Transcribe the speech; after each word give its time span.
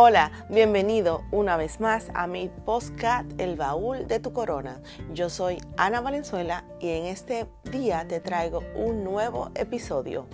Hola, 0.00 0.30
bienvenido 0.48 1.24
una 1.32 1.56
vez 1.56 1.80
más 1.80 2.06
a 2.14 2.28
mi 2.28 2.48
podcast 2.64 3.28
El 3.36 3.56
Baúl 3.56 4.06
de 4.06 4.20
tu 4.20 4.32
Corona. 4.32 4.80
Yo 5.12 5.28
soy 5.28 5.58
Ana 5.76 6.00
Valenzuela 6.00 6.62
y 6.78 6.90
en 6.90 7.06
este 7.06 7.48
día 7.72 8.06
te 8.06 8.20
traigo 8.20 8.62
un 8.76 9.02
nuevo 9.02 9.50
episodio. 9.56 10.28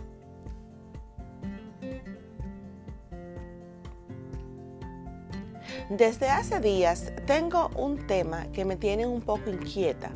Desde 5.89 6.29
hace 6.29 6.61
días 6.61 7.15
tengo 7.27 7.71
un 7.75 8.07
tema 8.07 8.45
que 8.53 8.67
me 8.67 8.77
tiene 8.77 9.07
un 9.07 9.23
poco 9.23 9.49
inquieta 9.49 10.11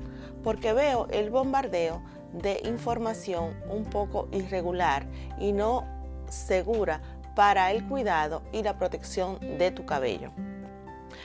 porque 0.44 0.74
veo 0.74 1.06
el 1.08 1.30
bombardeo 1.30 2.02
de 2.34 2.60
información 2.66 3.56
un 3.70 3.84
poco 3.86 4.28
irregular 4.30 5.06
y 5.38 5.52
no 5.52 5.86
segura 6.28 7.00
para 7.38 7.70
el 7.70 7.86
cuidado 7.86 8.42
y 8.50 8.64
la 8.64 8.76
protección 8.78 9.38
de 9.58 9.70
tu 9.70 9.86
cabello. 9.86 10.32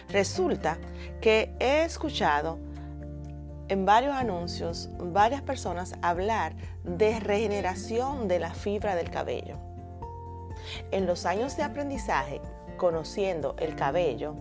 Resulta 0.09 0.77
que 1.22 1.55
he 1.59 1.81
escuchado 1.86 2.59
en 3.67 3.88
varios 3.88 4.13
anuncios 4.13 4.91
varias 4.99 5.41
personas 5.41 5.95
hablar 6.03 6.53
de 6.84 7.20
regeneración 7.20 8.27
de 8.27 8.38
la 8.38 8.53
fibra 8.53 8.94
del 8.94 9.09
cabello. 9.09 9.58
En 10.91 11.08
los 11.08 11.26
años 11.26 11.58
de 11.58 11.63
aprendizaje, 11.63 12.41
conociendo 12.77 13.55
el 13.58 13.75
cabello, 13.75 14.36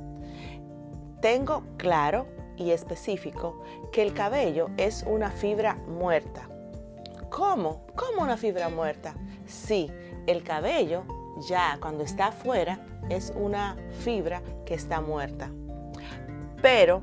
tengo 1.22 1.64
claro 1.78 2.26
y 2.58 2.72
específico 2.72 3.62
que 3.92 4.02
el 4.02 4.12
cabello 4.12 4.68
es 4.76 5.04
una 5.08 5.30
fibra 5.30 5.76
muerta. 5.88 6.50
¿Cómo? 7.30 7.86
¿Cómo 7.96 8.20
una 8.20 8.36
fibra 8.36 8.68
muerta? 8.68 9.14
Sí, 9.46 9.90
el 10.26 10.44
cabello 10.44 11.21
ya 11.48 11.78
cuando 11.80 12.04
está 12.04 12.28
afuera 12.28 12.78
es 13.08 13.32
una 13.36 13.76
fibra 14.00 14.42
que 14.64 14.74
está 14.74 15.00
muerta. 15.00 15.50
Pero 16.60 17.02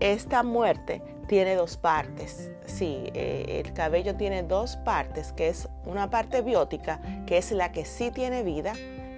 esta 0.00 0.42
muerte 0.42 1.02
tiene 1.28 1.54
dos 1.54 1.76
partes. 1.76 2.50
Sí, 2.66 3.04
eh, 3.14 3.62
el 3.64 3.72
cabello 3.72 4.16
tiene 4.16 4.42
dos 4.42 4.76
partes, 4.76 5.32
que 5.32 5.48
es 5.48 5.68
una 5.84 6.10
parte 6.10 6.42
biótica, 6.42 7.00
que 7.26 7.38
es 7.38 7.52
la 7.52 7.72
que 7.72 7.84
sí 7.84 8.10
tiene 8.10 8.42
vida, 8.42 8.72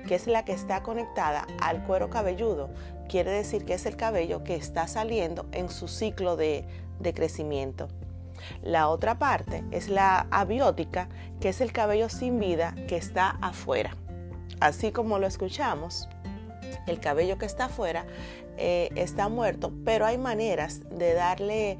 que 0.07 0.15
es 0.15 0.27
la 0.27 0.45
que 0.45 0.53
está 0.53 0.83
conectada 0.83 1.47
al 1.61 1.85
cuero 1.85 2.11
cabelludo. 2.11 2.71
Quiere 3.09 3.31
decir 3.31 3.65
que 3.65 3.75
es 3.75 3.87
el 3.87 3.97
cabello 3.97 4.45
que 4.45 4.57
está 4.57 4.87
saliendo 4.87 5.47
en 5.53 5.69
su 5.69 5.89
ciclo 5.89 6.37
de, 6.37 6.67
de 7.01 7.15
crecimiento. 7.15 7.89
La 8.63 8.89
otra 8.89 9.19
parte 9.19 9.65
es 9.71 9.89
la 9.89 10.27
abiótica, 10.31 11.09
que 11.41 11.51
es 11.51 11.61
el 11.61 11.73
cabello 11.73 12.09
sin 12.09 12.39
vida 12.39 12.75
que 12.89 12.97
está 12.97 13.39
afuera 13.41 13.97
así 14.61 14.93
como 14.93 15.19
lo 15.19 15.27
escuchamos, 15.27 16.09
el 16.87 17.01
cabello 17.01 17.39
que 17.39 17.47
está 17.47 17.67
afuera 17.67 18.07
eh, 18.57 18.91
está 18.95 19.29
muerto, 19.29 19.73
pero 19.85 20.07
hay 20.07 20.19
maneras 20.19 20.83
de 20.91 21.15
darle 21.15 21.79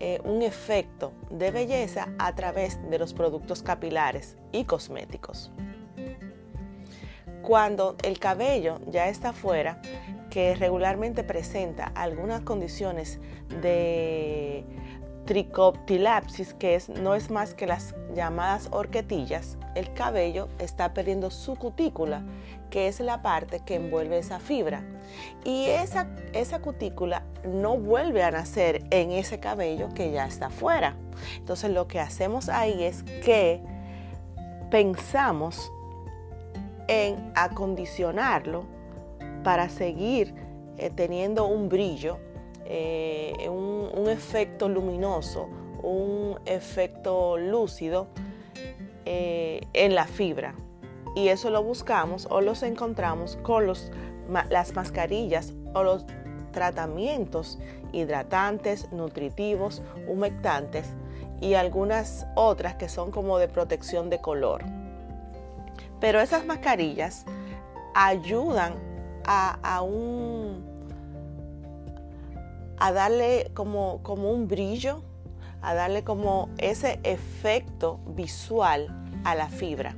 eh, 0.00 0.20
un 0.24 0.42
efecto 0.42 1.12
de 1.30 1.50
belleza 1.50 2.08
a 2.18 2.34
través 2.34 2.78
de 2.90 2.98
los 2.98 3.14
productos 3.14 3.62
capilares 3.62 4.36
y 4.52 4.64
cosméticos. 4.64 5.52
Cuando 7.42 7.96
el 8.02 8.18
cabello 8.18 8.80
ya 8.88 9.08
está 9.08 9.28
afuera, 9.28 9.80
que 10.30 10.54
regularmente 10.54 11.22
presenta 11.22 11.92
algunas 11.94 12.40
condiciones 12.40 13.20
de 13.62 14.64
tricoptilapsis, 15.26 16.54
que 16.54 16.76
es, 16.76 16.88
no 16.88 17.14
es 17.14 17.30
más 17.30 17.54
que 17.54 17.66
las 17.66 17.94
llamadas 18.14 18.68
horquetillas, 18.70 19.58
el 19.74 19.92
cabello 19.92 20.48
está 20.58 20.94
perdiendo 20.94 21.30
su 21.30 21.56
cutícula, 21.56 22.22
que 22.70 22.88
es 22.88 23.00
la 23.00 23.22
parte 23.22 23.60
que 23.60 23.74
envuelve 23.74 24.18
esa 24.18 24.40
fibra. 24.40 24.82
Y 25.44 25.66
esa, 25.66 26.08
esa 26.32 26.60
cutícula 26.60 27.24
no 27.44 27.76
vuelve 27.76 28.22
a 28.22 28.30
nacer 28.30 28.84
en 28.90 29.12
ese 29.12 29.38
cabello 29.38 29.88
que 29.94 30.10
ya 30.10 30.26
está 30.26 30.46
afuera. 30.46 30.96
Entonces 31.36 31.70
lo 31.70 31.86
que 31.86 32.00
hacemos 32.00 32.48
ahí 32.48 32.82
es 32.82 33.02
que 33.02 33.60
pensamos 34.70 35.70
en 36.88 37.32
acondicionarlo 37.34 38.64
para 39.44 39.68
seguir 39.68 40.34
eh, 40.78 40.90
teniendo 40.90 41.46
un 41.46 41.68
brillo 41.68 42.18
eh, 42.68 43.48
un, 43.48 44.08
efecto 44.08 44.68
luminoso, 44.68 45.48
un 45.82 46.38
efecto 46.46 47.36
lúcido 47.36 48.08
eh, 49.04 49.60
en 49.72 49.94
la 49.94 50.06
fibra. 50.06 50.54
Y 51.14 51.28
eso 51.28 51.50
lo 51.50 51.62
buscamos 51.62 52.26
o 52.30 52.40
los 52.40 52.62
encontramos 52.62 53.36
con 53.42 53.66
las 53.66 54.74
mascarillas 54.74 55.54
o 55.74 55.82
los 55.82 56.04
tratamientos 56.52 57.58
hidratantes, 57.92 58.90
nutritivos, 58.92 59.82
humectantes 60.08 60.88
y 61.40 61.54
algunas 61.54 62.26
otras 62.34 62.74
que 62.74 62.88
son 62.88 63.10
como 63.10 63.38
de 63.38 63.48
protección 63.48 64.10
de 64.10 64.20
color. 64.20 64.64
Pero 66.00 66.20
esas 66.20 66.44
mascarillas 66.44 67.24
ayudan 67.94 68.74
a 69.24 69.82
un 69.82 70.65
a 72.78 72.92
darle 72.92 73.50
como, 73.54 74.02
como 74.02 74.30
un 74.30 74.48
brillo, 74.48 75.02
a 75.62 75.74
darle 75.74 76.04
como 76.04 76.50
ese 76.58 77.00
efecto 77.02 78.00
visual 78.06 78.88
a 79.24 79.34
la 79.34 79.48
fibra. 79.48 79.94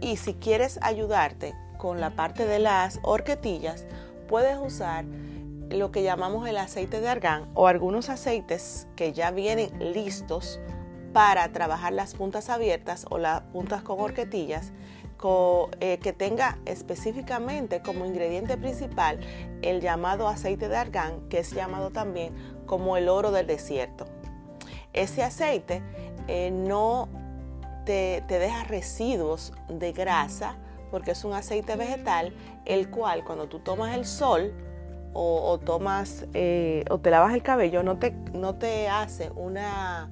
Y 0.00 0.16
si 0.16 0.34
quieres 0.34 0.78
ayudarte 0.82 1.54
con 1.78 2.00
la 2.00 2.10
parte 2.10 2.46
de 2.46 2.58
las 2.58 3.00
horquetillas, 3.02 3.86
puedes 4.28 4.58
usar 4.58 5.04
lo 5.70 5.90
que 5.90 6.02
llamamos 6.02 6.48
el 6.48 6.56
aceite 6.56 7.00
de 7.00 7.08
argán 7.08 7.48
o 7.54 7.66
algunos 7.66 8.08
aceites 8.08 8.86
que 8.96 9.12
ya 9.12 9.30
vienen 9.30 9.70
listos 9.92 10.60
para 11.12 11.48
trabajar 11.52 11.92
las 11.92 12.14
puntas 12.14 12.50
abiertas 12.50 13.06
o 13.10 13.18
las 13.18 13.42
puntas 13.42 13.82
con 13.82 14.00
horquetillas 14.00 14.72
eh, 15.80 15.98
que 16.02 16.12
tenga 16.12 16.58
específicamente 16.66 17.80
como 17.80 18.04
ingrediente 18.04 18.58
principal 18.58 19.20
el 19.62 19.80
llamado 19.80 20.28
aceite 20.28 20.68
de 20.68 20.76
argán, 20.76 21.30
que 21.30 21.38
es 21.38 21.52
llamado 21.52 21.90
también 21.90 22.34
como 22.66 22.98
el 22.98 23.08
oro 23.08 23.30
del 23.30 23.46
desierto. 23.46 24.04
Ese 24.92 25.22
aceite 25.22 25.82
eh, 26.28 26.50
no 26.50 27.08
te, 27.86 28.22
deja 28.28 28.64
residuos 28.64 29.54
de 29.68 29.92
grasa 29.92 30.56
porque 30.90 31.12
es 31.12 31.24
un 31.24 31.32
aceite 31.32 31.74
vegetal, 31.76 32.34
el 32.66 32.90
cual 32.90 33.24
cuando 33.24 33.48
tú 33.48 33.60
tomas 33.60 33.96
el 33.96 34.04
sol 34.04 34.52
o, 35.14 35.58
tomas 35.64 36.26
eh, 36.34 36.84
o 36.90 36.98
te 36.98 37.10
lavas 37.10 37.32
el 37.32 37.42
cabello, 37.42 37.82
no 37.82 37.98
te, 37.98 38.10
no 38.34 38.56
te 38.56 38.88
hace 38.88 39.30
una, 39.30 40.10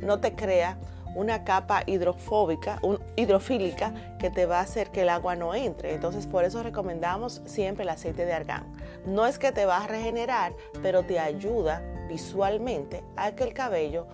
no 0.00 0.18
te 0.18 0.34
crea 0.34 0.78
una 1.14 1.44
capa 1.44 1.82
hidrofóbica, 1.86 2.78
un, 2.82 2.98
hidrofílica 3.16 3.92
que 4.18 4.30
te 4.30 4.46
va 4.46 4.58
a 4.58 4.62
hacer 4.62 4.90
que 4.90 5.02
el 5.02 5.08
agua 5.08 5.36
no 5.36 5.54
entre. 5.54 5.94
Entonces 5.94 6.26
por 6.26 6.44
eso 6.44 6.62
recomendamos 6.62 7.42
siempre 7.44 7.84
el 7.84 7.90
aceite 7.90 8.24
de 8.24 8.32
argán. 8.32 8.72
No 9.06 9.26
es 9.26 9.38
que 9.38 9.52
te 9.52 9.66
va 9.66 9.78
a 9.78 9.86
regenerar, 9.86 10.52
pero 10.82 11.02
te 11.02 11.18
ayuda 11.18 11.82
visualmente 12.08 13.02
a 13.16 13.32
que 13.32 13.44
el 13.44 13.52
cabello 13.52 14.06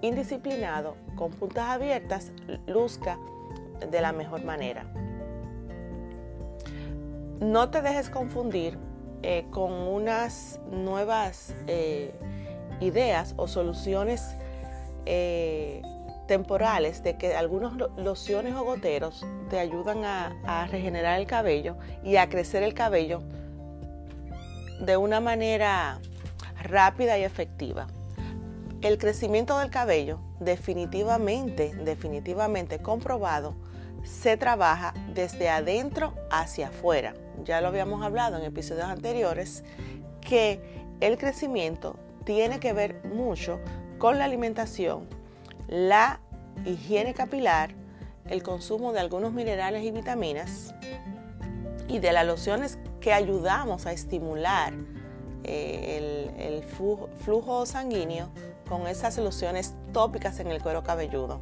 indisciplinado, 0.00 0.96
con 1.16 1.30
puntas 1.32 1.68
abiertas, 1.68 2.32
luzca 2.66 3.18
de 3.90 4.00
la 4.00 4.12
mejor 4.12 4.44
manera. 4.44 4.84
No 7.40 7.70
te 7.70 7.82
dejes 7.82 8.10
confundir 8.10 8.78
eh, 9.22 9.46
con 9.50 9.72
unas 9.72 10.60
nuevas 10.70 11.54
eh, 11.66 12.12
ideas 12.80 13.34
o 13.36 13.48
soluciones 13.48 14.34
eh, 15.06 15.82
temporales 16.28 17.02
de 17.02 17.16
que 17.16 17.34
algunos 17.34 17.76
lociones 17.96 18.54
o 18.54 18.62
goteros 18.62 19.26
te 19.50 19.58
ayudan 19.58 20.04
a, 20.04 20.68
regenerar 20.70 21.18
el 21.18 21.26
cabello 21.26 21.76
y 22.04 22.16
a 22.16 22.28
crecer 22.28 22.62
el 22.62 22.74
cabello 22.74 23.22
de 24.80 24.96
una 24.96 25.18
manera 25.18 25.98
rápida 26.62 27.18
y 27.18 27.24
efectiva. 27.24 27.88
El 28.80 28.98
crecimiento 28.98 29.58
del 29.58 29.70
cabello 29.70 30.20
definitivamente, 30.38 31.74
definitivamente 31.74 32.78
comprobado, 32.78 33.56
se 34.04 34.36
trabaja 34.36 34.94
desde 35.12 35.48
adentro 35.48 36.14
hacia 36.30 36.68
afuera. 36.68 37.14
Ya 37.42 37.60
lo 37.60 37.68
habíamos 37.68 38.04
hablado 38.04 38.36
en 38.36 38.44
episodios 38.44 38.86
anteriores 38.86 39.64
que 40.20 40.60
el 41.00 41.18
crecimiento 41.18 41.96
tiene 42.24 42.60
que 42.60 42.72
ver 42.72 43.02
mucho 43.04 43.58
con 43.98 44.18
la 44.18 44.26
alimentación, 44.26 45.08
la 45.68 46.20
higiene 46.64 47.14
capilar, 47.14 47.70
el 48.26 48.42
consumo 48.42 48.92
de 48.92 49.00
algunos 49.00 49.32
minerales 49.32 49.84
y 49.84 49.90
vitaminas 49.90 50.74
y 51.86 51.98
de 52.00 52.12
las 52.12 52.26
lociones 52.26 52.78
que 53.00 53.12
ayudamos 53.12 53.86
a 53.86 53.92
estimular 53.92 54.72
eh, 55.44 56.32
el, 56.38 56.64
flujo, 56.64 57.64
sanguíneo 57.64 58.28
con 58.68 58.86
esas 58.86 59.16
lociones 59.18 59.74
tópicas 59.92 60.40
en 60.40 60.48
el 60.48 60.62
cuero 60.62 60.82
cabelludo. 60.82 61.40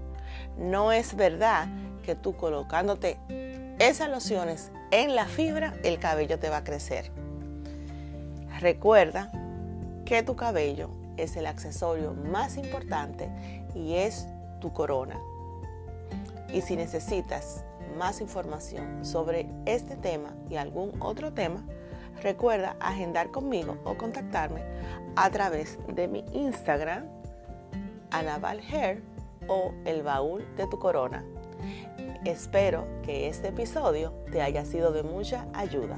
No 0.58 0.93
es 0.93 1.17
verdad 1.17 1.69
que 2.05 2.14
tú 2.14 2.37
colocándote 2.37 3.19
esas 3.78 4.08
lociones 4.08 4.70
en 4.90 5.17
la 5.17 5.26
fibra, 5.26 5.75
el 5.82 5.99
cabello 5.99 6.38
te 6.38 6.49
va 6.49 6.58
a 6.58 6.64
crecer. 6.64 7.11
Recuerda 8.61 9.31
que 10.05 10.23
tu 10.23 10.37
cabello 10.37 10.90
es 11.16 11.36
el 11.36 11.46
accesorio 11.46 12.14
más 12.14 12.56
importante 12.56 13.30
y 13.74 13.94
es 13.94 14.26
tu 14.60 14.72
corona. 14.72 15.20
Y 16.52 16.62
si 16.62 16.76
necesitas 16.76 17.64
más 17.98 18.20
información 18.20 19.04
sobre 19.04 19.46
este 19.64 19.96
tema 19.96 20.34
y 20.48 20.56
algún 20.56 20.92
otro 21.00 21.32
tema, 21.32 21.64
recuerda 22.22 22.76
agendar 22.80 23.30
conmigo 23.30 23.76
o 23.84 23.96
contactarme 23.96 24.62
a 25.16 25.30
través 25.30 25.78
de 25.94 26.08
mi 26.08 26.24
Instagram, 26.32 27.06
Anaval 28.10 28.60
Hair 28.60 29.02
o 29.48 29.72
el 29.84 30.02
baúl 30.02 30.44
de 30.56 30.66
tu 30.66 30.78
corona. 30.78 31.24
Espero 32.24 32.86
que 33.02 33.28
este 33.28 33.48
episodio 33.48 34.12
te 34.32 34.42
haya 34.42 34.64
sido 34.64 34.92
de 34.92 35.02
mucha 35.02 35.46
ayuda. 35.54 35.96